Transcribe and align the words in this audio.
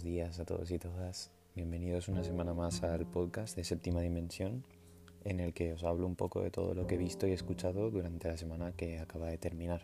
buenos 0.00 0.16
días 0.16 0.40
a 0.40 0.46
todos 0.46 0.70
y 0.70 0.78
todas. 0.78 1.30
Bienvenidos 1.54 2.08
una 2.08 2.24
semana 2.24 2.54
más 2.54 2.82
al 2.82 3.04
podcast 3.04 3.54
de 3.54 3.64
Séptima 3.64 4.00
Dimensión, 4.00 4.64
en 5.24 5.40
el 5.40 5.52
que 5.52 5.74
os 5.74 5.84
hablo 5.84 6.06
un 6.06 6.16
poco 6.16 6.40
de 6.40 6.50
todo 6.50 6.72
lo 6.72 6.86
que 6.86 6.94
he 6.94 6.98
visto 6.98 7.26
y 7.26 7.32
escuchado 7.32 7.90
durante 7.90 8.28
la 8.28 8.38
semana 8.38 8.72
que 8.72 8.98
acaba 8.98 9.28
de 9.28 9.36
terminar. 9.36 9.82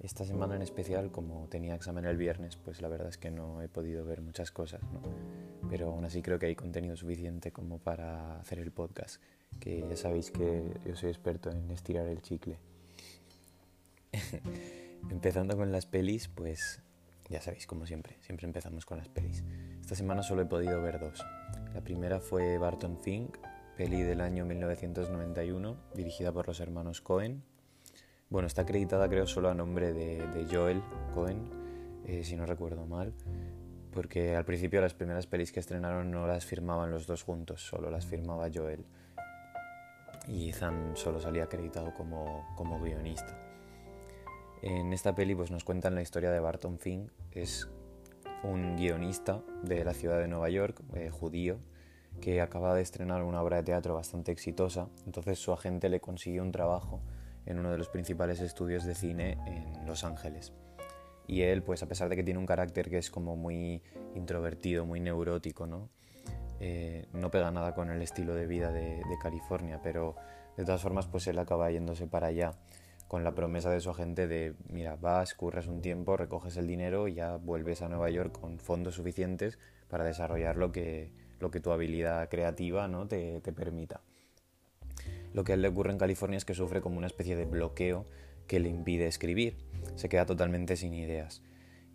Esta 0.00 0.24
semana 0.24 0.56
en 0.56 0.62
especial, 0.62 1.12
como 1.12 1.46
tenía 1.48 1.76
examen 1.76 2.06
el 2.06 2.16
viernes, 2.16 2.56
pues 2.56 2.82
la 2.82 2.88
verdad 2.88 3.08
es 3.08 3.18
que 3.18 3.30
no 3.30 3.62
he 3.62 3.68
podido 3.68 4.04
ver 4.04 4.20
muchas 4.20 4.50
cosas, 4.50 4.82
¿no? 4.92 5.00
Pero 5.70 5.90
aún 5.90 6.04
así 6.04 6.20
creo 6.20 6.40
que 6.40 6.46
hay 6.46 6.56
contenido 6.56 6.96
suficiente 6.96 7.52
como 7.52 7.78
para 7.78 8.40
hacer 8.40 8.58
el 8.58 8.72
podcast, 8.72 9.22
que 9.60 9.86
ya 9.88 9.96
sabéis 9.96 10.32
que 10.32 10.64
yo 10.84 10.96
soy 10.96 11.10
experto 11.10 11.50
en 11.50 11.70
estirar 11.70 12.08
el 12.08 12.20
chicle. 12.20 12.58
Empezando 15.08 15.56
con 15.56 15.70
las 15.70 15.86
pelis, 15.86 16.26
pues 16.26 16.82
ya 17.28 17.40
sabéis, 17.40 17.66
como 17.66 17.86
siempre, 17.86 18.16
siempre 18.20 18.46
empezamos 18.46 18.84
con 18.84 18.98
las 18.98 19.08
pelis. 19.08 19.44
Esta 19.80 19.94
semana 19.94 20.22
solo 20.22 20.42
he 20.42 20.46
podido 20.46 20.82
ver 20.82 21.00
dos. 21.00 21.24
La 21.74 21.80
primera 21.82 22.20
fue 22.20 22.58
Barton 22.58 22.98
Fink, 22.98 23.38
peli 23.76 24.02
del 24.02 24.20
año 24.20 24.44
1991, 24.44 25.76
dirigida 25.94 26.32
por 26.32 26.46
los 26.46 26.60
hermanos 26.60 27.00
Cohen. 27.00 27.42
Bueno, 28.28 28.46
está 28.46 28.62
acreditada 28.62 29.08
creo 29.08 29.26
solo 29.26 29.50
a 29.50 29.54
nombre 29.54 29.92
de, 29.92 30.46
Joel 30.50 30.82
Cohen, 31.14 31.50
eh, 32.06 32.24
si 32.24 32.36
no 32.36 32.46
recuerdo 32.46 32.86
mal, 32.86 33.12
porque 33.92 34.36
al 34.36 34.44
principio 34.44 34.80
las 34.80 34.94
primeras 34.94 35.26
pelis 35.26 35.52
que 35.52 35.60
estrenaron 35.60 36.10
no 36.10 36.26
las 36.26 36.46
firmaban 36.46 36.90
los 36.90 37.06
dos 37.06 37.22
juntos, 37.22 37.62
solo 37.62 37.90
las 37.90 38.06
firmaba 38.06 38.48
Joel. 38.52 38.84
Y 40.28 40.50
Ethan 40.50 40.92
solo 40.94 41.20
salía 41.20 41.44
acreditado 41.44 41.92
como, 41.94 42.54
como 42.56 42.80
guionista. 42.80 43.51
En 44.62 44.92
esta 44.92 45.12
peli 45.12 45.34
pues, 45.34 45.50
nos 45.50 45.64
cuentan 45.64 45.96
la 45.96 46.02
historia 46.02 46.30
de 46.30 46.38
Barton 46.38 46.78
Fink, 46.78 47.10
es 47.32 47.68
un 48.44 48.76
guionista 48.76 49.42
de 49.64 49.84
la 49.84 49.92
ciudad 49.92 50.20
de 50.20 50.28
Nueva 50.28 50.50
York, 50.50 50.80
eh, 50.94 51.10
judío, 51.10 51.58
que 52.20 52.40
acaba 52.40 52.72
de 52.72 52.82
estrenar 52.82 53.24
una 53.24 53.42
obra 53.42 53.56
de 53.56 53.64
teatro 53.64 53.94
bastante 53.94 54.30
exitosa, 54.30 54.88
entonces 55.04 55.40
su 55.40 55.52
agente 55.52 55.88
le 55.88 55.98
consiguió 55.98 56.42
un 56.42 56.52
trabajo 56.52 57.00
en 57.44 57.58
uno 57.58 57.72
de 57.72 57.78
los 57.78 57.88
principales 57.88 58.40
estudios 58.40 58.84
de 58.84 58.94
cine 58.94 59.36
en 59.46 59.84
Los 59.84 60.04
Ángeles. 60.04 60.52
Y 61.26 61.42
él, 61.42 61.64
pues 61.64 61.82
a 61.82 61.88
pesar 61.88 62.08
de 62.08 62.14
que 62.14 62.22
tiene 62.22 62.38
un 62.38 62.46
carácter 62.46 62.88
que 62.88 62.98
es 62.98 63.10
como 63.10 63.34
muy 63.34 63.82
introvertido, 64.14 64.86
muy 64.86 65.00
neurótico, 65.00 65.66
¿no? 65.66 65.88
Eh, 66.60 67.08
no 67.12 67.32
pega 67.32 67.50
nada 67.50 67.74
con 67.74 67.90
el 67.90 68.00
estilo 68.00 68.32
de 68.36 68.46
vida 68.46 68.70
de, 68.70 68.98
de 68.98 69.18
California, 69.20 69.80
pero 69.82 70.14
de 70.56 70.64
todas 70.64 70.80
formas 70.80 71.08
pues 71.08 71.26
él 71.26 71.40
acaba 71.40 71.68
yéndose 71.72 72.06
para 72.06 72.28
allá 72.28 72.52
con 73.12 73.24
la 73.24 73.34
promesa 73.34 73.68
de 73.68 73.78
su 73.80 73.90
agente 73.90 74.26
de, 74.26 74.54
mira, 74.70 74.96
vas, 74.96 75.34
curras 75.34 75.66
un 75.66 75.82
tiempo, 75.82 76.16
recoges 76.16 76.56
el 76.56 76.66
dinero 76.66 77.08
y 77.08 77.12
ya 77.12 77.36
vuelves 77.36 77.82
a 77.82 77.88
Nueva 77.90 78.08
York 78.08 78.40
con 78.40 78.58
fondos 78.58 78.94
suficientes 78.94 79.58
para 79.88 80.02
desarrollar 80.02 80.56
lo 80.56 80.72
que, 80.72 81.12
lo 81.38 81.50
que 81.50 81.60
tu 81.60 81.72
habilidad 81.72 82.26
creativa 82.30 82.88
¿no? 82.88 83.06
te, 83.06 83.42
permita. 83.54 84.00
Lo 85.34 85.44
que 85.44 85.52
a 85.52 85.56
él 85.56 85.60
le 85.60 85.68
ocurre 85.68 85.92
en 85.92 85.98
California 85.98 86.38
es 86.38 86.46
que 86.46 86.54
sufre 86.54 86.80
como 86.80 86.96
una 86.96 87.06
especie 87.06 87.36
de 87.36 87.44
bloqueo 87.44 88.06
que 88.46 88.60
le 88.60 88.70
impide 88.70 89.08
escribir. 89.08 89.58
Se 89.94 90.08
queda 90.08 90.24
totalmente 90.24 90.76
sin 90.76 90.94
ideas. 90.94 91.42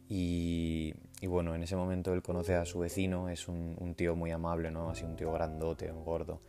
Y, 0.08 0.94
bueno, 1.24 1.56
en 1.56 1.64
ese 1.64 1.76
momento 1.76 2.14
él 2.14 2.22
conoce 2.22 2.54
a 2.54 2.64
su 2.66 2.78
vecino, 2.78 3.30
es 3.30 3.48
un, 3.48 3.76
un 3.80 3.96
tío 3.96 4.16
muy 4.16 4.30
amable, 4.30 4.70
¿no? 4.70 4.92
Así 4.92 5.04
un 5.04 5.16
tío 5.16 5.32
grandote, 5.32 5.92
un 5.92 6.06
gordo, 6.06 6.42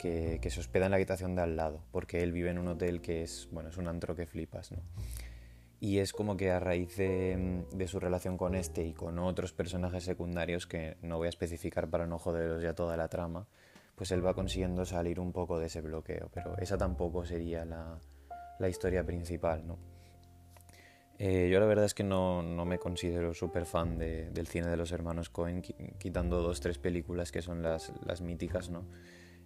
que, 0.00 0.50
se 0.50 0.60
hospeda 0.60 0.86
en 0.86 0.92
la 0.92 0.96
habitación 0.96 1.34
de 1.34 1.42
al 1.42 1.56
lado, 1.56 1.82
porque 1.92 2.22
él 2.22 2.32
vive 2.32 2.50
en 2.50 2.58
un 2.58 2.68
hotel 2.68 3.02
que 3.02 3.22
es, 3.22 3.48
bueno, 3.52 3.68
es 3.68 3.76
un 3.76 3.86
antro 3.86 4.16
que 4.16 4.26
flipas, 4.26 4.72
¿no? 4.72 4.78
Y 5.78 5.98
es 5.98 6.12
como 6.12 6.36
que 6.36 6.50
a 6.50 6.60
raíz 6.60 6.96
de, 6.96 7.86
su 7.86 8.00
relación 8.00 8.36
con 8.36 8.54
este 8.54 8.84
y 8.84 8.92
con 8.92 9.18
otros 9.18 9.52
personajes 9.52 10.04
secundarios, 10.04 10.66
que 10.66 10.96
no 11.02 11.18
voy 11.18 11.26
a 11.26 11.30
especificar 11.30 11.88
para 11.88 12.06
no 12.06 12.18
joderos 12.18 12.62
ya 12.62 12.74
toda 12.74 12.96
la 12.96 13.08
trama, 13.08 13.46
pues 13.94 14.10
él 14.10 14.24
va 14.24 14.34
consiguiendo 14.34 14.84
salir 14.84 15.20
un 15.20 15.32
poco 15.32 15.58
de 15.58 15.66
ese 15.66 15.80
bloqueo, 15.80 16.30
pero 16.32 16.56
esa 16.58 16.76
tampoco 16.76 17.24
sería 17.24 17.64
la, 17.64 17.98
la 18.58 18.68
historia 18.68 19.04
principal, 19.04 19.66
¿no? 19.66 19.78
Eh, 21.18 21.50
yo 21.52 21.60
la 21.60 21.66
verdad 21.66 21.84
es 21.84 21.92
que 21.92 22.02
no, 22.02 22.42
no 22.42 22.64
me 22.64 22.78
considero 22.78 23.34
súper 23.34 23.66
fan 23.66 23.98
de, 23.98 24.30
del 24.30 24.46
cine 24.46 24.68
de 24.68 24.76
los 24.78 24.90
hermanos 24.92 25.28
Cohen, 25.28 25.60
quitando 25.98 26.40
dos, 26.40 26.60
tres 26.60 26.78
películas 26.78 27.30
que 27.30 27.42
son 27.42 27.62
las, 27.62 27.92
las 28.06 28.22
míticas, 28.22 28.70
¿no? 28.70 28.86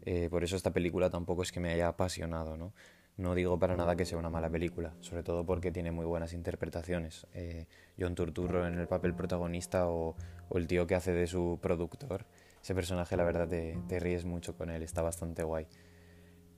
Eh, 0.05 0.29
por 0.31 0.45
eso 0.45 0.57
esta 0.57 0.73
película 0.73 1.11
tampoco 1.11 1.43
es 1.43 1.51
que 1.51 1.61
me 1.61 1.73
haya 1.73 1.89
apasionado, 1.89 2.57
¿no? 2.57 2.73
No 3.17 3.35
digo 3.35 3.59
para 3.59 3.77
nada 3.77 3.95
que 3.95 4.05
sea 4.05 4.19
una 4.19 4.29
mala 4.29 4.51
película, 4.51 4.93
sobre 5.01 5.23
todo 5.23 5.47
porque 5.47 5.71
tiene 5.71 5.93
muy 5.93 6.05
buenas 6.05 6.33
interpretaciones. 6.33 7.27
Eh, 7.33 7.67
John 7.99 8.15
Turturro 8.17 8.67
en 8.67 8.79
el 8.79 8.89
papel 8.89 9.15
protagonista 9.15 9.89
o, 9.89 10.17
el 10.53 10.67
tío 10.67 10.87
que 10.87 10.97
hace 10.97 11.13
de 11.13 11.27
su 11.27 11.59
productor. 11.63 12.27
Ese 12.61 12.75
personaje, 12.75 13.17
la 13.17 13.25
verdad, 13.25 13.49
te, 13.49 14.01
ríes 14.01 14.25
mucho 14.25 14.57
con 14.57 14.71
él, 14.71 14.83
está 14.83 15.03
bastante 15.03 15.45
guay. 15.45 15.67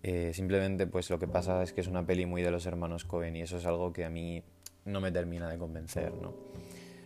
Eh, 0.02 0.32
simplemente, 0.32 0.86
pues 0.86 1.10
lo 1.10 1.18
que 1.18 1.26
pasa 1.26 1.62
es 1.62 1.72
que 1.72 1.82
es 1.82 1.88
una 1.88 2.06
peli 2.06 2.26
muy 2.26 2.42
de 2.42 2.50
los 2.50 2.64
hermanos 2.66 3.04
Cohen 3.04 3.36
y 3.36 3.42
eso 3.42 3.58
es 3.58 3.66
algo 3.66 3.92
que 3.92 4.04
a 4.04 4.10
mí 4.10 4.42
no 4.84 5.00
me 5.00 5.12
termina 5.12 5.50
de 5.50 5.58
convencer, 5.58 6.12
¿no? 6.14 6.32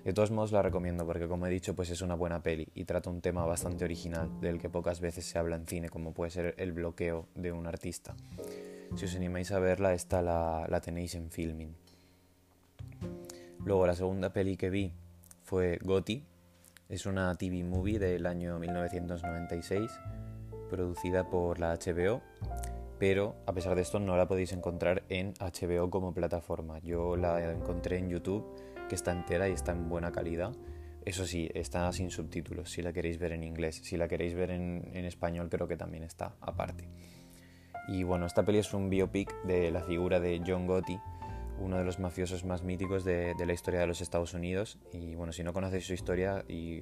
De 0.05 0.15
todos 0.15 0.31
modos 0.31 0.50
la 0.53 0.62
recomiendo 0.62 1.05
porque 1.06 1.28
como 1.28 1.47
he 1.47 1.50
dicho 1.50 1.75
pues 1.75 1.91
es 1.91 2.00
una 2.00 2.15
buena 2.15 2.43
peli 2.43 2.66
y 2.75 2.84
trata 2.84 3.11
un 3.11 3.21
tema 3.21 3.44
bastante 3.44 3.84
original 3.84 4.41
del 4.41 4.59
que 4.59 4.71
pocas 4.71 5.00
veces 5.00 5.27
se 5.27 5.38
habla 5.38 5.56
en 5.56 5.66
cine 5.66 5.91
como 5.91 6.15
puede 6.15 6.31
ser 6.31 6.55
el 6.56 6.72
bloqueo 6.72 7.27
de 7.34 7.53
un 7.53 7.66
artista. 7.66 8.15
Si 8.97 9.05
os 9.05 9.15
animáis 9.15 9.53
a 9.53 9.59
verla 9.59 9.93
esta 9.93 10.22
la, 10.22 10.66
la 10.69 10.81
tenéis 10.81 11.15
en 11.15 11.31
filming. 11.31 11.75
Luego 13.65 13.87
la 13.87 13.94
segunda 13.94 14.33
peli 14.33 14.56
que 14.56 14.71
vi 14.71 14.93
fue 15.43 15.78
Gotti. 15.83 16.25
Es 16.88 17.06
una 17.06 17.34
TV 17.37 17.62
movie 17.62 17.99
del 17.99 18.27
año 18.27 18.59
1996 18.59 19.91
producida 20.71 21.28
por 21.28 21.59
la 21.61 21.77
HBO 21.77 22.22
pero 23.00 23.34
a 23.47 23.55
pesar 23.55 23.75
de 23.75 23.81
esto 23.81 23.99
no 23.99 24.17
la 24.19 24.28
podéis 24.28 24.53
encontrar 24.53 25.05
en 25.09 25.32
HBO 25.41 25.88
como 25.88 26.12
plataforma. 26.12 26.78
Yo 26.81 27.17
la 27.17 27.50
encontré 27.50 27.97
en 27.97 28.11
YouTube 28.11 28.44
que 28.91 28.97
está 28.97 29.12
entera 29.12 29.49
y 29.49 29.53
está 29.53 29.71
en 29.71 29.89
buena 29.89 30.11
calidad. 30.11 30.53
Eso 31.05 31.25
sí, 31.25 31.49
está 31.55 31.91
sin 31.93 32.11
subtítulos 32.11 32.71
si 32.71 32.83
la 32.83 32.93
queréis 32.93 33.19
ver 33.19 33.33
en 33.33 33.45
inglés. 33.45 33.81
Si 33.84 33.97
la 33.97 34.09
queréis 34.09 34.34
ver 34.34 34.51
en, 34.51 34.84
español 35.06 35.49
creo 35.49 35.69
que 35.69 35.77
también 35.77 36.03
está 36.03 36.34
aparte. 36.41 36.89
Y 37.87 38.03
bueno, 38.03 38.27
esta 38.27 38.45
peli 38.45 38.59
es 38.59 38.75
un 38.75 38.91
biopic 38.91 39.33
de 39.45 39.71
la 39.71 39.83
figura 39.83 40.19
de 40.19 40.43
John 40.45 40.67
Gotti, 40.67 40.99
uno 41.61 41.79
de 41.79 41.84
los 41.84 42.00
mafiosos 42.00 42.45
más 42.45 42.65
míticos 42.65 43.05
de, 43.05 43.34
la 43.39 43.53
historia 43.53 43.81
de 43.81 43.87
los 43.87 44.00
Estados 44.00 44.34
Unidos. 44.34 44.79
Y 44.93 45.15
bueno, 45.15 45.33
si 45.33 45.45
no 45.45 45.53
conocéis 45.53 45.87
su 45.87 45.95
historia 45.95 46.45
y 46.49 46.81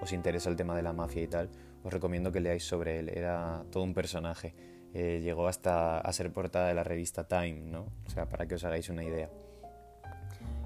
os 0.00 0.12
interesa 0.12 0.48
el 0.48 0.56
tema 0.56 0.76
de 0.76 0.82
la 0.82 0.92
mafia 0.92 1.22
y 1.22 1.26
tal, 1.26 1.50
os 1.82 1.92
recomiendo 1.92 2.30
que 2.30 2.38
leáis 2.38 2.62
sobre 2.62 3.00
él. 3.00 3.08
Era 3.08 3.64
todo 3.72 3.82
un 3.82 3.94
personaje. 3.94 4.54
Eh, 4.94 5.20
llegó 5.22 5.48
hasta 5.48 5.98
a 5.98 6.12
ser 6.12 6.32
portada 6.32 6.68
de 6.68 6.74
la 6.74 6.84
revista 6.84 7.26
Time, 7.26 7.62
¿no? 7.66 7.88
O 8.06 8.10
sea, 8.10 8.28
para 8.28 8.46
que 8.46 8.54
os 8.54 8.64
hagáis 8.64 8.88
una 8.88 9.02
idea. 9.02 9.28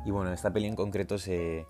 Y 0.05 0.11
bueno, 0.11 0.33
esta 0.33 0.53
peli 0.53 0.67
en 0.67 0.77
concreto 0.77 1.19
se, 1.19 1.67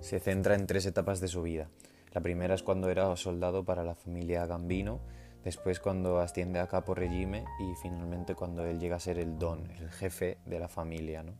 se 0.00 0.20
centra 0.20 0.54
en 0.54 0.66
tres 0.66 0.86
etapas 0.86 1.20
de 1.20 1.28
su 1.28 1.42
vida. 1.42 1.68
La 2.12 2.20
primera 2.20 2.54
es 2.54 2.62
cuando 2.62 2.88
era 2.90 3.14
soldado 3.16 3.64
para 3.64 3.84
la 3.84 3.94
familia 3.94 4.46
Gambino, 4.46 5.00
después 5.44 5.80
cuando 5.80 6.18
asciende 6.18 6.58
a 6.58 6.66
capo 6.66 6.94
regime 6.94 7.44
y 7.60 7.74
finalmente 7.80 8.34
cuando 8.34 8.64
él 8.64 8.80
llega 8.80 8.96
a 8.96 9.00
ser 9.00 9.18
el 9.18 9.38
don, 9.38 9.70
el 9.70 9.90
jefe 9.90 10.38
de 10.46 10.58
la 10.58 10.68
familia. 10.68 11.22
¿no? 11.22 11.34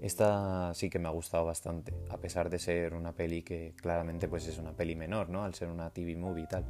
Esta 0.00 0.72
sí 0.74 0.88
que 0.88 0.98
me 0.98 1.08
ha 1.08 1.10
gustado 1.10 1.44
bastante, 1.44 1.92
a 2.08 2.16
pesar 2.18 2.48
de 2.48 2.58
ser 2.58 2.94
una 2.94 3.12
peli 3.12 3.42
que 3.42 3.74
claramente 3.76 4.28
pues 4.28 4.46
es 4.46 4.58
una 4.58 4.72
peli 4.72 4.94
menor, 4.94 5.28
¿no? 5.28 5.44
al 5.44 5.54
ser 5.54 5.68
una 5.68 5.90
TV 5.90 6.16
movie 6.16 6.44
y 6.44 6.46
tal. 6.46 6.64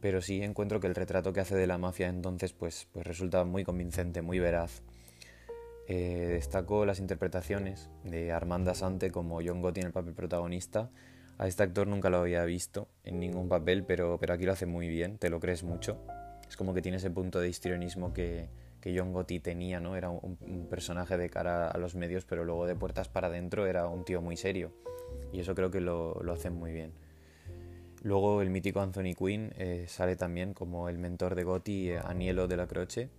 Pero 0.00 0.20
sí 0.20 0.42
encuentro 0.42 0.78
que 0.80 0.86
el 0.86 0.94
retrato 0.94 1.32
que 1.32 1.40
hace 1.40 1.56
de 1.56 1.66
la 1.66 1.78
mafia 1.78 2.08
entonces 2.08 2.52
pues, 2.52 2.86
pues 2.92 3.06
resulta 3.06 3.42
muy 3.44 3.64
convincente, 3.64 4.22
muy 4.22 4.38
veraz 4.38 4.82
eh, 5.92 6.28
destaco 6.28 6.86
las 6.86 7.00
interpretaciones 7.00 7.90
de 8.04 8.30
Armanda 8.30 8.76
Sante 8.76 9.10
como 9.10 9.40
John 9.44 9.60
Gotti 9.60 9.80
en 9.80 9.86
el 9.86 9.92
papel 9.92 10.14
protagonista. 10.14 10.88
A 11.36 11.48
este 11.48 11.64
actor 11.64 11.88
nunca 11.88 12.10
lo 12.10 12.18
había 12.18 12.44
visto 12.44 12.86
en 13.02 13.18
ningún 13.18 13.48
papel, 13.48 13.82
pero, 13.82 14.16
pero 14.20 14.34
aquí 14.34 14.44
lo 14.44 14.52
hace 14.52 14.66
muy 14.66 14.86
bien, 14.86 15.18
te 15.18 15.30
lo 15.30 15.40
crees 15.40 15.64
mucho. 15.64 15.98
Es 16.48 16.56
como 16.56 16.74
que 16.74 16.80
tiene 16.80 16.98
ese 16.98 17.10
punto 17.10 17.40
de 17.40 17.48
histrionismo 17.48 18.12
que, 18.12 18.48
que 18.80 18.96
John 18.96 19.12
Gotti 19.12 19.40
tenía, 19.40 19.80
¿no? 19.80 19.96
Era 19.96 20.10
un, 20.10 20.68
personaje 20.70 21.18
de 21.18 21.28
cara 21.28 21.68
a 21.68 21.76
los 21.76 21.96
medios, 21.96 22.24
pero 22.24 22.44
luego 22.44 22.68
de 22.68 22.76
puertas 22.76 23.08
para 23.08 23.26
adentro 23.26 23.66
era 23.66 23.88
un 23.88 24.04
tío 24.04 24.22
muy 24.22 24.36
serio. 24.36 24.70
Y 25.32 25.40
eso 25.40 25.56
creo 25.56 25.72
que 25.72 25.80
lo, 25.80 26.22
lo 26.22 26.34
hacen 26.34 26.52
muy 26.52 26.72
bien. 26.72 26.92
Luego 28.04 28.42
el 28.42 28.50
mítico 28.50 28.80
Anthony 28.80 29.14
Quinn 29.18 29.52
eh, 29.56 29.86
sale 29.88 30.14
también 30.14 30.54
como 30.54 30.88
el 30.88 30.98
mentor 30.98 31.34
de 31.34 31.42
Gotti, 31.42 31.90
eh, 31.90 31.98
Anielo 31.98 32.46
de 32.46 32.56
la 32.56 32.68
Croce, 32.68 33.10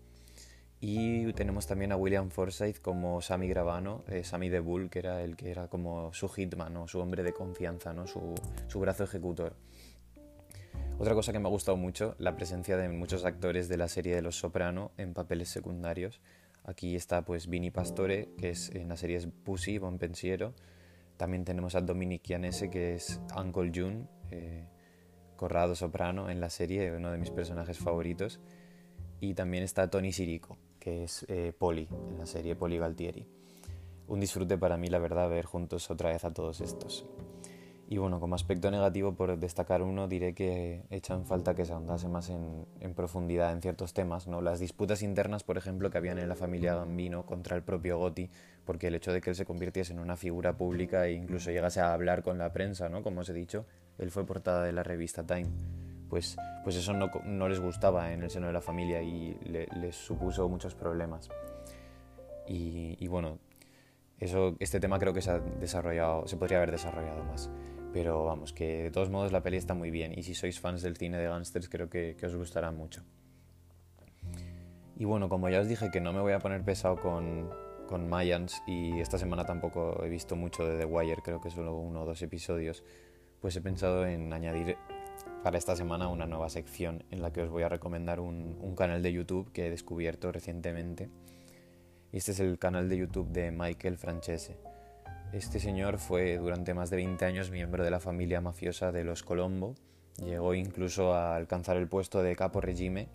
y 0.84 1.32
tenemos 1.34 1.68
también 1.68 1.92
a 1.92 1.96
William 1.96 2.32
Forsythe 2.32 2.82
como 2.82 3.22
Sammy 3.22 3.48
Gravano, 3.48 4.04
eh, 4.08 4.24
Sammy 4.24 4.50
de 4.50 4.60
Bull, 4.60 4.90
que 4.90 4.98
era 4.98 5.22
el 5.22 5.36
que 5.36 5.52
era 5.52 5.68
como 5.68 6.12
su 6.12 6.28
hitman, 6.28 6.74
¿no? 6.74 6.88
su 6.88 7.00
hombre 7.00 7.22
de 7.22 7.34
confianza, 7.34 7.94
¿no? 7.94 8.08
su, 8.08 8.34
su 8.68 8.80
brazo 8.80 9.04
ejecutor. 9.04 9.56
Otra 10.98 11.14
cosa 11.14 11.32
que 11.32 11.40
me 11.40 11.48
ha 11.48 11.52
gustado 11.52 11.78
mucho, 11.78 12.16
la 12.18 12.36
presencia 12.36 12.78
de 12.78 12.90
muchos 12.90 13.26
actores 13.26 13.70
de 13.70 13.78
la 13.78 13.88
serie 13.88 14.16
de 14.16 14.24
Los 14.24 14.38
Soprano 14.38 14.92
en 14.98 15.14
papeles 15.14 15.50
secundarios. 15.50 16.20
Aquí 16.64 16.96
está 16.96 17.26
pues 17.26 17.48
Vini 17.48 17.70
Pastore, 17.70 18.30
que 18.38 18.50
es 18.50 18.70
en 18.72 18.90
la 18.90 18.98
serie 18.98 19.18
es 19.18 19.28
Pussy, 19.28 19.78
Bon 19.78 20.00
Pensiero. 20.00 20.56
También 21.18 21.44
tenemos 21.46 21.76
a 21.76 21.82
Dominic 21.82 22.24
Chianese, 22.24 22.72
que 22.72 22.96
es 22.96 23.20
Uncle 23.36 23.72
June, 23.74 24.08
eh, 24.32 24.68
Corrado 25.36 25.76
Soprano 25.76 26.30
en 26.30 26.40
la 26.40 26.50
serie, 26.50 26.96
uno 26.96 27.12
de 27.12 27.20
mis 27.20 27.30
personajes 27.30 27.78
favoritos. 27.78 28.40
Y 29.20 29.36
también 29.36 29.64
está 29.64 29.90
Tony 29.90 30.12
Sirico, 30.12 30.58
que 30.82 31.06
es 31.06 31.26
eh, 31.30 31.54
Poli 31.58 31.88
en 32.10 32.18
la 32.18 32.26
serie 32.26 32.56
Poli 32.56 32.78
Galtieri. 32.78 33.26
Un 34.08 34.20
disfrute 34.20 34.58
para 34.58 34.76
mí, 34.76 34.90
la 34.90 35.00
verdad, 35.00 35.30
ver 35.30 35.46
juntos 35.46 35.90
otra 35.90 36.10
vez 36.10 36.26
a 36.26 36.34
todos 36.34 36.60
estos. 36.60 37.06
Y 37.88 37.98
bueno, 37.98 38.20
como 38.20 38.36
aspecto 38.36 38.72
negativo, 38.72 39.14
por 39.16 39.38
destacar 39.38 39.82
uno, 39.82 40.08
diré 40.08 40.34
que 40.34 40.84
echan 40.90 41.26
falta 41.26 41.56
que 41.56 41.66
se 41.66 41.74
ahondase 41.74 42.08
más 42.08 42.30
en, 42.30 42.94
profundidad 42.96 43.52
en 43.52 43.62
ciertos 43.62 43.94
temas, 43.94 44.28
¿no? 44.28 44.42
Las 44.42 44.60
disputas 44.60 45.04
internas, 45.04 45.44
por 45.44 45.58
ejemplo, 45.58 45.90
que 45.90 45.98
habían 45.98 46.18
en 46.18 46.30
la 46.30 46.36
familia 46.36 46.74
Gambino 46.74 47.26
contra 47.26 47.58
el 47.58 47.64
propio 47.64 47.98
Gotti, 47.98 48.30
porque 48.66 48.88
el 48.88 48.96
hecho 48.96 49.12
de 49.12 49.20
que 49.20 49.32
él 49.32 49.36
se 49.36 49.46
convirtiese 49.46 49.92
en 49.92 50.00
una 50.00 50.16
figura 50.16 50.58
pública 50.58 51.06
e 51.06 51.14
incluso 51.14 51.52
llegase 51.52 51.82
a 51.82 51.94
hablar 51.94 52.24
con 52.24 52.38
la 52.38 52.54
prensa, 52.54 52.88
¿no? 52.88 53.04
Como 53.04 53.22
os 53.22 53.30
he 53.30 53.34
dicho, 53.34 53.66
él 53.98 54.10
fue 54.10 54.26
portada 54.26 54.64
de 54.64 54.72
la 54.72 54.84
revista 54.84 55.26
Time. 55.26 55.50
Pues, 56.12 56.36
pues 56.66 56.76
eso 56.76 56.92
no, 56.92 57.10
no 57.24 57.48
les 57.48 57.62
gustaba 57.62 58.12
en 58.12 58.22
el 58.22 58.30
seno 58.30 58.48
de 58.48 58.52
la 58.52 58.60
familia 58.60 59.02
y 59.02 59.34
les 59.46 59.96
supuso 59.96 60.50
muchos 60.50 60.76
problemas. 60.76 61.30
Y, 62.46 63.08
bueno, 63.08 63.40
eso, 64.20 64.58
este 64.60 64.82
tema 64.82 65.00
creo 65.00 65.14
que 65.14 65.22
se 65.22 65.32
ha 65.32 65.40
desarrollado, 65.40 66.28
se 66.28 66.36
podría 66.36 66.58
haber 66.58 66.72
desarrollado 66.72 67.24
más. 67.24 67.50
Pero 67.94 68.26
vamos, 68.26 68.52
que 68.52 68.84
de 68.84 68.92
todos 68.92 69.10
modos 69.10 69.32
la 69.32 69.42
peli 69.42 69.56
está 69.56 69.74
muy 69.74 69.90
bien 69.90 70.12
y 70.14 70.24
si 70.24 70.36
sois 70.36 70.60
fans 70.60 70.82
del 70.82 70.98
cine 70.98 71.18
de 71.18 71.28
gangsters 71.30 71.70
creo 71.70 71.90
que, 71.90 72.18
os 72.22 72.36
gustará 72.36 72.72
mucho. 72.72 73.04
Y 74.98 75.06
bueno, 75.06 75.30
como 75.30 75.48
ya 75.48 75.62
os 75.62 75.70
dije 75.70 75.92
que 75.92 76.02
no 76.02 76.12
me 76.12 76.20
voy 76.20 76.34
a 76.34 76.40
poner 76.40 76.62
pesado 76.62 76.98
con, 76.98 77.50
con 77.88 78.10
Mayans 78.10 78.62
y 78.68 79.00
esta 79.00 79.18
semana 79.18 79.46
tampoco 79.46 80.04
he 80.04 80.10
visto 80.10 80.36
mucho 80.36 80.66
de 80.66 80.78
The 80.78 80.86
Wire, 80.86 81.22
creo 81.24 81.40
que 81.40 81.50
solo 81.50 81.74
uno 81.78 82.02
o 82.02 82.06
dos 82.06 82.22
episodios, 82.22 82.84
pues 83.40 83.56
he 83.56 83.62
pensado 83.62 84.06
en 84.06 84.34
añadir 84.34 84.76
para 85.44 85.58
esta 85.58 85.76
semana 85.76 86.08
una 86.08 86.28
nueva 86.28 86.50
sección 86.50 87.04
en 87.10 87.22
la 87.22 87.34
que 87.34 87.42
os 87.42 87.50
voy 87.50 87.64
a 87.64 87.70
recomendar 87.70 88.20
un, 88.20 88.76
canal 88.76 89.02
de 89.02 89.12
YouTube 89.12 89.52
que 89.52 89.68
he 89.68 89.70
descubierto 89.70 90.32
recientemente. 90.32 91.10
Este 92.12 92.32
es 92.32 92.40
el 92.40 92.60
canal 92.60 92.90
de 92.90 92.98
YouTube 92.98 93.30
de 93.30 93.52
Michael 93.52 93.98
Francese. 93.98 94.58
Este 95.34 95.60
señor 95.60 95.98
fue 95.98 96.38
durante 96.38 96.74
más 96.74 96.90
de 96.90 96.98
20 96.98 97.26
años 97.26 97.50
miembro 97.50 97.84
de 97.84 97.92
la 97.92 98.00
familia 98.00 98.42
mafiosa 98.42 98.92
de 98.92 99.04
los 99.04 99.24
Colombo, 99.24 99.76
llegó 100.18 100.54
incluso 100.54 101.14
a 101.14 101.36
alcanzar 101.36 101.78
el 101.78 101.88
puesto 101.88 102.22
de 102.22 102.36
capo 102.36 102.62
regime 102.62 103.08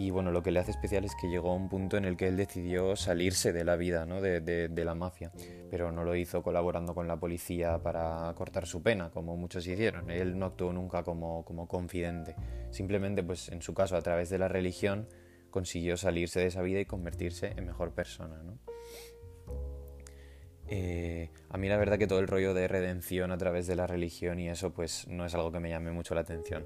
y 0.00 0.10
bueno, 0.10 0.30
lo 0.30 0.42
que 0.42 0.50
le 0.50 0.60
hace 0.60 0.70
especial 0.70 1.04
es 1.04 1.14
que 1.14 1.28
llegó 1.28 1.50
a 1.50 1.54
un 1.54 1.68
punto 1.68 1.98
en 1.98 2.06
el 2.06 2.16
que 2.16 2.26
él 2.26 2.34
decidió 2.34 2.96
salirse 2.96 3.52
de 3.52 3.64
la 3.64 3.76
vida 3.76 4.06
¿no? 4.06 4.22
de, 4.22 4.40
de, 4.40 4.84
la 4.86 4.94
mafia, 4.94 5.30
pero 5.70 5.92
no 5.92 6.04
lo 6.04 6.16
hizo 6.16 6.42
colaborando 6.42 6.94
con 6.94 7.06
la 7.06 7.20
policía 7.20 7.82
para 7.82 8.32
cortar 8.34 8.66
su 8.66 8.82
pena, 8.82 9.10
como 9.10 9.36
muchos 9.36 9.66
hicieron. 9.66 10.10
Él 10.10 10.38
no 10.38 10.46
actuó 10.46 10.72
nunca 10.72 11.02
como, 11.02 11.44
como 11.44 11.68
confidente, 11.68 12.34
simplemente 12.70 13.22
pues 13.22 13.50
en 13.50 13.60
su 13.60 13.74
caso 13.74 13.94
a 13.94 14.00
través 14.00 14.30
de 14.30 14.38
la 14.38 14.48
religión 14.48 15.06
consiguió 15.50 15.98
salirse 15.98 16.40
de 16.40 16.46
esa 16.46 16.62
vida 16.62 16.80
y 16.80 16.86
convertirse 16.86 17.52
en 17.54 17.66
mejor 17.66 17.92
persona. 17.92 18.42
¿no? 18.42 18.58
Eh, 20.66 21.30
a 21.50 21.58
mí 21.58 21.68
la 21.68 21.76
verdad 21.76 21.98
que 21.98 22.06
todo 22.06 22.20
el 22.20 22.26
rollo 22.26 22.54
de 22.54 22.68
redención 22.68 23.32
a 23.32 23.36
través 23.36 23.66
de 23.66 23.76
la 23.76 23.86
religión 23.86 24.40
y 24.40 24.48
eso 24.48 24.72
pues 24.72 25.06
no 25.08 25.26
es 25.26 25.34
algo 25.34 25.52
que 25.52 25.60
me 25.60 25.68
llame 25.68 25.92
mucho 25.92 26.14
la 26.14 26.22
atención. 26.22 26.64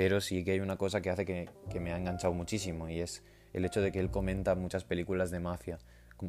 Pero 0.00 0.22
sí 0.22 0.44
que 0.44 0.52
hay 0.52 0.60
una 0.60 0.78
cosa 0.78 1.02
que 1.02 1.10
hace 1.10 1.26
que, 1.26 1.50
me 1.78 1.92
ha 1.92 1.98
enganchado 1.98 2.32
muchísimo 2.32 2.88
y 2.88 3.00
es 3.00 3.22
el 3.52 3.66
hecho 3.66 3.82
de 3.82 3.92
que 3.92 4.00
él 4.00 4.10
comenta 4.10 4.54
muchas 4.54 4.82
películas 4.82 5.30
de 5.30 5.40
mafia, 5.40 5.78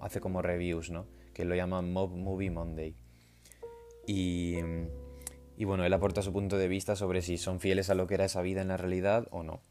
hace 0.01 0.19
como 0.19 0.41
reviews, 0.41 0.91
¿no? 0.91 1.07
Que 1.33 1.45
lo 1.45 1.56
llama 1.56 1.81
Mob 1.81 2.12
Movie 2.13 2.51
Monday. 2.51 2.97
Y, 4.06 4.57
y 5.56 5.63
bueno, 5.63 5.85
él 5.85 5.94
aporta 5.94 6.21
su 6.21 6.33
punto 6.33 6.57
de 6.57 6.68
vista 6.68 6.97
sobre 6.97 7.21
si 7.21 7.38
son 7.38 7.62
fieles 7.62 7.89
a 7.89 7.95
lo 7.95 8.07
que 8.07 8.15
era 8.15 8.25
esa 8.25 8.41
vida 8.41 8.62
en 8.62 8.68
la 8.68 8.75
realidad 8.75 9.29
o 9.31 9.41
no. 9.41 9.62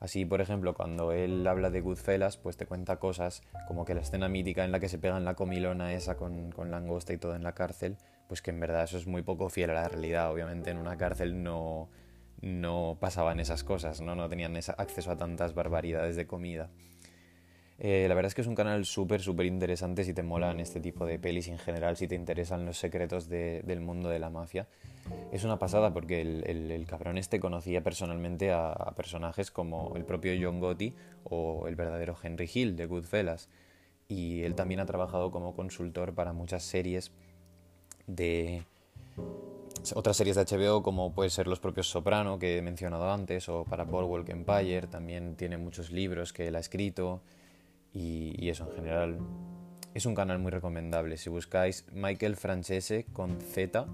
Así, 0.00 0.26
por 0.26 0.42
ejemplo, 0.42 0.74
cuando 0.74 1.12
él 1.12 1.46
habla 1.46 1.70
de 1.70 1.80
Goodfellas, 1.80 2.36
pues 2.36 2.58
te 2.58 2.66
cuenta 2.66 2.98
cosas 2.98 3.42
como 3.66 3.86
que 3.86 3.94
la 3.94 4.02
escena 4.02 4.28
mítica 4.28 4.66
en 4.66 4.72
la 4.72 4.80
que 4.80 4.90
se 4.90 4.98
pegan 4.98 5.24
la 5.24 5.32
comilona 5.32 5.94
esa 5.94 6.18
con, 6.18 6.52
con 6.52 6.70
langosta 6.70 7.14
y 7.14 7.16
todo 7.16 7.34
en 7.34 7.42
la 7.42 7.54
cárcel, 7.54 7.96
pues 8.28 8.42
que 8.42 8.50
en 8.50 8.60
verdad 8.60 8.84
eso 8.84 8.98
es 8.98 9.06
muy 9.06 9.22
poco 9.22 9.48
fiel 9.48 9.70
a 9.70 9.74
la 9.74 9.88
realidad. 9.88 10.30
Obviamente 10.30 10.70
en 10.70 10.76
una 10.76 10.98
cárcel 10.98 11.42
no, 11.42 11.88
no 12.42 12.96
pasaban 13.00 13.40
esas 13.40 13.64
cosas, 13.64 14.00
¿no? 14.00 14.14
no 14.14 14.28
tenían 14.28 14.56
acceso 14.56 15.10
a 15.10 15.16
tantas 15.16 15.54
barbaridades 15.54 16.16
de 16.16 16.26
comida. 16.26 16.70
Eh, 17.82 18.04
la 18.08 18.14
verdad 18.14 18.28
es 18.28 18.34
que 18.34 18.42
es 18.42 18.46
un 18.46 18.54
canal 18.54 18.84
súper, 18.84 19.22
súper 19.22 19.46
interesante 19.46 20.04
si 20.04 20.12
te 20.12 20.22
molan 20.22 20.60
este 20.60 20.80
tipo 20.80 21.06
de 21.06 21.18
pelis 21.18 21.48
en 21.48 21.56
general, 21.56 21.96
si 21.96 22.06
te 22.06 22.14
interesan 22.14 22.66
los 22.66 22.76
secretos 22.76 23.30
del 23.30 23.80
mundo 23.80 24.10
de 24.10 24.18
la 24.18 24.28
mafia. 24.28 24.68
Es 25.32 25.44
una 25.44 25.58
pasada 25.58 25.94
porque 25.94 26.20
el, 26.20 26.86
cabrón 26.86 27.16
este 27.16 27.40
conocía 27.40 27.82
personalmente 27.82 28.52
a, 28.52 28.92
personajes 28.94 29.50
como 29.50 29.94
el 29.96 30.04
propio 30.04 30.34
John 30.38 30.60
Gotti 30.60 30.94
o 31.24 31.66
el 31.68 31.74
verdadero 31.74 32.14
Henry 32.22 32.50
Hill 32.52 32.76
de 32.76 32.84
Goodfellas. 32.84 33.48
Y 34.08 34.42
él 34.42 34.54
también 34.54 34.80
ha 34.80 34.86
trabajado 34.86 35.30
como 35.30 35.54
consultor 35.54 36.14
para 36.14 36.34
muchas 36.34 36.62
series 36.62 37.12
de... 38.06 38.62
Otras 39.94 40.16
series 40.16 40.36
de 40.36 40.44
HBO 40.44 40.82
como 40.82 41.14
puede 41.14 41.30
ser 41.30 41.46
Los 41.46 41.58
propios 41.58 41.88
Soprano 41.88 42.38
que 42.38 42.58
he 42.58 42.62
mencionado 42.62 43.10
antes 43.10 43.48
o 43.48 43.64
para 43.64 43.84
Boardwalk 43.84 44.28
Empire, 44.28 44.86
también 44.86 45.36
tiene 45.36 45.56
muchos 45.56 45.90
libros 45.90 46.32
que 46.32 46.48
él 46.48 46.56
ha 46.56 46.58
escrito 46.58 47.22
y, 47.92 48.48
eso 48.48 48.68
en 48.68 48.76
general 48.76 49.18
es 49.94 50.06
un 50.06 50.14
canal 50.14 50.38
muy 50.38 50.50
recomendable. 50.50 51.16
Si 51.16 51.30
buscáis 51.30 51.86
Michael 51.92 52.36
Francese 52.36 53.06
con 53.12 53.40
Z, 53.40 53.86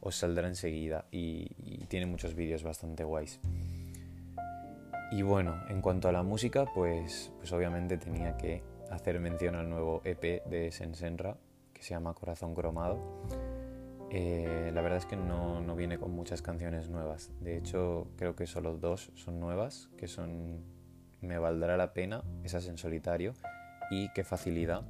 os 0.00 0.16
saldrá 0.16 0.48
enseguida 0.48 1.06
y, 1.10 1.46
tiene 1.86 2.06
muchos 2.06 2.34
vídeos 2.34 2.62
bastante 2.62 3.04
guays. 3.04 3.38
Y 5.12 5.22
bueno, 5.22 5.62
en 5.68 5.82
cuanto 5.82 6.08
a 6.08 6.12
la 6.12 6.22
música, 6.22 6.64
pues, 6.74 7.30
pues 7.38 7.52
obviamente 7.52 7.98
tenía 7.98 8.36
que 8.36 8.62
hacer 8.90 9.20
mención 9.20 9.54
al 9.54 9.68
nuevo 9.68 10.00
EP 10.04 10.42
de 10.46 10.72
Sensenra, 10.72 11.36
que 11.72 11.82
se 11.82 11.90
llama 11.90 12.14
Corazón 12.14 12.54
Cromado. 12.54 12.98
Eh, 14.14 14.70
la 14.74 14.82
verdad 14.82 14.98
es 14.98 15.06
que 15.06 15.16
no, 15.16 15.62
no, 15.62 15.74
viene 15.74 15.98
con 15.98 16.10
muchas 16.10 16.42
canciones 16.42 16.90
nuevas. 16.90 17.30
De 17.40 17.56
hecho, 17.56 18.08
creo 18.18 18.36
que 18.36 18.46
solo 18.46 18.76
dos 18.76 19.10
son 19.14 19.40
nuevas, 19.40 19.88
que 19.96 20.06
son 20.06 20.62
me 21.22 21.38
valdrá 21.38 21.78
la 21.78 21.94
pena, 21.94 22.22
esas 22.44 22.68
en 22.68 22.76
solitario 22.76 23.32
y 23.90 24.12
qué 24.12 24.22
facilidad. 24.22 24.82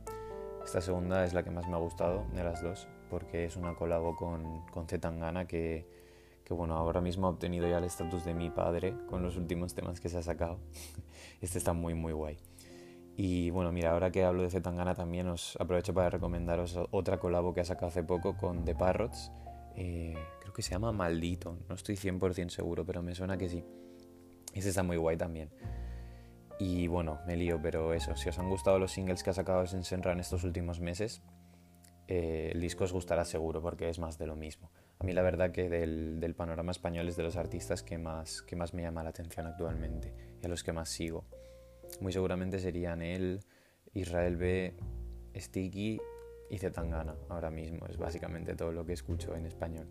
Esta 0.64 0.80
segunda 0.80 1.24
es 1.24 1.34
la 1.34 1.44
que 1.44 1.52
más 1.52 1.68
me 1.68 1.74
ha 1.74 1.78
gustado 1.78 2.26
de 2.34 2.42
las 2.42 2.62
dos 2.62 2.88
porque 3.10 3.44
es 3.44 3.56
una 3.56 3.76
colabo 3.76 4.16
con, 4.16 4.66
con 4.72 4.88
Zetangana 4.88 5.46
que, 5.46 5.86
que, 6.44 6.52
bueno, 6.52 6.74
ahora 6.74 7.00
mismo 7.00 7.28
ha 7.28 7.30
obtenido 7.30 7.68
ya 7.68 7.78
el 7.78 7.84
estatus 7.84 8.24
de 8.24 8.34
mi 8.34 8.50
padre 8.50 8.96
con 9.08 9.22
los 9.22 9.36
últimos 9.36 9.74
temas 9.74 10.00
que 10.00 10.08
se 10.08 10.18
ha 10.18 10.22
sacado. 10.22 10.58
Este 11.40 11.58
está 11.58 11.72
muy 11.72 11.94
muy 11.94 12.12
guay. 12.12 12.38
Y 13.16 13.50
bueno, 13.50 13.72
mira, 13.72 13.92
ahora 13.92 14.10
que 14.10 14.24
hablo 14.24 14.42
de 14.42 14.50
Zetangana 14.50 14.94
también 14.94 15.28
os 15.28 15.56
aprovecho 15.60 15.92
para 15.92 16.10
recomendaros 16.10 16.78
otra 16.90 17.18
colabo 17.18 17.52
que 17.52 17.60
ha 17.60 17.64
sacado 17.64 17.88
hace 17.88 18.02
poco 18.02 18.36
con 18.36 18.64
The 18.64 18.74
Parrots. 18.74 19.30
Eh, 19.76 20.16
creo 20.40 20.52
que 20.52 20.62
se 20.62 20.70
llama 20.70 20.92
Maldito, 20.92 21.58
no 21.68 21.74
estoy 21.74 21.96
100% 21.96 22.48
seguro, 22.48 22.84
pero 22.84 23.02
me 23.02 23.14
suena 23.14 23.36
que 23.36 23.48
sí. 23.48 23.64
Este 24.54 24.70
está 24.70 24.82
muy 24.82 24.96
guay 24.96 25.16
también. 25.16 25.50
Y 26.58 26.86
bueno, 26.86 27.20
me 27.26 27.36
lío, 27.36 27.60
pero 27.60 27.92
eso, 27.92 28.14
si 28.16 28.28
os 28.28 28.38
han 28.38 28.48
gustado 28.48 28.78
los 28.78 28.92
singles 28.92 29.22
que 29.22 29.30
ha 29.30 29.34
sacado 29.34 29.66
Senra 29.66 30.12
en 30.12 30.20
estos 30.20 30.44
últimos 30.44 30.80
meses, 30.80 31.22
eh, 32.08 32.50
el 32.52 32.60
disco 32.60 32.84
os 32.84 32.92
gustará 32.92 33.24
seguro 33.24 33.62
porque 33.62 33.88
es 33.88 33.98
más 33.98 34.18
de 34.18 34.26
lo 34.26 34.36
mismo. 34.36 34.70
A 34.98 35.04
mí 35.04 35.12
la 35.12 35.22
verdad 35.22 35.50
que 35.50 35.68
del, 35.68 36.34
panorama 36.36 36.70
español 36.70 37.08
es 37.08 37.16
de 37.16 37.22
los 37.22 37.36
artistas 37.36 37.82
que 37.82 37.98
más, 37.98 38.42
que 38.42 38.54
más 38.54 38.74
me 38.74 38.82
llama 38.82 39.02
la 39.02 39.10
atención 39.10 39.46
actualmente 39.46 40.14
y 40.40 40.46
a 40.46 40.48
los 40.48 40.62
que 40.62 40.72
más 40.72 40.88
sigo. 40.88 41.24
Muy 42.00 42.12
seguramente 42.12 42.58
serían 42.58 43.02
él, 43.02 43.40
Israel 43.94 44.36
B, 44.36 44.74
Sticky 45.36 46.00
y 46.50 46.58
Zetangana 46.58 47.14
ahora 47.28 47.50
mismo. 47.50 47.86
Es 47.86 47.96
básicamente 47.96 48.54
todo 48.54 48.72
lo 48.72 48.84
que 48.84 48.92
escucho 48.92 49.34
en 49.34 49.46
español. 49.46 49.86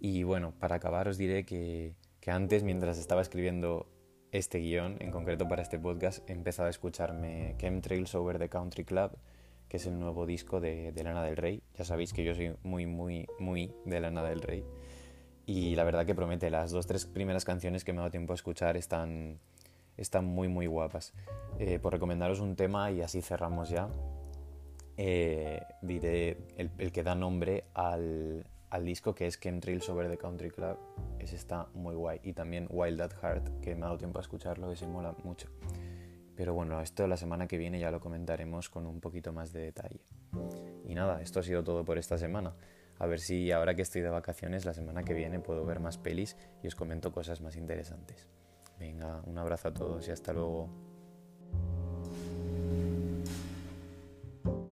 Y 0.00 0.22
bueno, 0.22 0.52
para 0.58 0.76
acabar 0.76 1.08
os 1.08 1.18
diré 1.18 1.44
que, 1.44 1.94
que 2.20 2.30
antes, 2.30 2.62
mientras 2.62 2.98
estaba 2.98 3.22
escribiendo 3.22 3.86
este 4.32 4.58
guion, 4.58 4.96
en 5.00 5.10
concreto 5.10 5.48
para 5.48 5.62
este 5.62 5.78
podcast, 5.78 6.28
he 6.28 6.32
empezado 6.32 6.66
a 6.66 6.70
escucharme 6.70 7.54
Chemtrails 7.58 8.14
Over 8.14 8.38
the 8.38 8.48
Country 8.48 8.84
Club, 8.84 9.12
que 9.68 9.78
es 9.78 9.86
el 9.86 9.98
nuevo 9.98 10.26
disco 10.26 10.60
de, 10.60 10.92
Lana 11.02 11.22
del 11.22 11.36
Rey. 11.36 11.62
Ya 11.76 11.84
sabéis 11.84 12.12
que 12.12 12.24
yo 12.24 12.34
soy 12.34 12.54
muy, 12.62 12.86
muy, 12.86 13.26
muy 13.38 13.72
de 13.84 14.00
Lana 14.00 14.22
del 14.22 14.42
Rey. 14.42 14.64
Y 15.46 15.76
la 15.76 15.84
verdad 15.84 16.04
que 16.04 16.14
promete, 16.14 16.50
las 16.50 16.70
dos, 16.70 16.86
tres 16.86 17.06
primeras 17.06 17.44
canciones 17.44 17.84
que 17.84 17.92
me 17.92 17.98
ha 17.98 18.02
dado 18.02 18.10
tiempo 18.10 18.32
a 18.32 18.36
escuchar 18.36 18.76
están, 18.76 19.38
están 19.98 20.24
muy, 20.24 20.48
muy 20.48 20.66
guapas. 20.66 21.12
Eh, 21.58 21.78
por 21.78 21.92
recomendaros 21.92 22.40
un 22.40 22.56
tema 22.56 22.90
y 22.90 23.02
así 23.02 23.20
cerramos 23.20 23.68
ya, 23.68 23.88
eh, 24.96 25.60
diré 25.82 26.38
el 26.56 26.92
que 26.92 27.02
da 27.02 27.14
nombre 27.14 27.64
al, 27.74 28.46
al 28.70 28.84
disco 28.84 29.14
que 29.14 29.26
es 29.26 29.38
Chemtrails 29.40 29.88
Over 29.88 30.08
the 30.08 30.18
Country 30.18 30.50
Club. 30.50 30.78
Ese 31.18 31.36
está 31.36 31.68
muy 31.74 31.94
guay. 31.94 32.20
Y 32.22 32.32
también 32.32 32.66
Wild 32.70 33.00
at 33.00 33.12
Heart, 33.22 33.60
que 33.60 33.74
me 33.74 33.82
ha 33.82 33.86
dado 33.86 33.98
tiempo 33.98 34.18
a 34.18 34.22
escucharlo, 34.22 34.70
que 34.70 34.76
se 34.76 34.86
mola 34.86 35.14
mucho. 35.24 35.48
Pero 36.36 36.54
bueno, 36.54 36.80
esto 36.80 37.06
la 37.06 37.16
semana 37.16 37.48
que 37.48 37.58
viene 37.58 37.80
ya 37.80 37.90
lo 37.90 38.00
comentaremos 38.00 38.68
con 38.68 38.86
un 38.86 39.00
poquito 39.00 39.32
más 39.32 39.52
de 39.52 39.60
detalle. 39.60 40.00
Y 40.86 40.94
nada, 40.94 41.20
esto 41.20 41.40
ha 41.40 41.42
sido 41.42 41.64
todo 41.64 41.84
por 41.84 41.98
esta 41.98 42.16
semana. 42.16 42.54
A 42.98 43.06
ver 43.06 43.20
si 43.20 43.50
ahora 43.52 43.74
que 43.74 43.82
estoy 43.82 44.02
de 44.02 44.08
vacaciones, 44.08 44.64
la 44.64 44.74
semana 44.74 45.04
que 45.04 45.14
viene 45.14 45.40
puedo 45.40 45.64
ver 45.64 45.80
más 45.80 45.98
pelis 45.98 46.36
y 46.62 46.68
os 46.68 46.74
comento 46.74 47.12
cosas 47.12 47.40
más 47.40 47.56
interesantes. 47.56 48.28
Venga, 48.78 49.22
un 49.26 49.38
abrazo 49.38 49.68
a 49.68 49.74
todos 49.74 50.06
y 50.08 50.10
hasta 50.10 50.32
luego. 50.32 50.87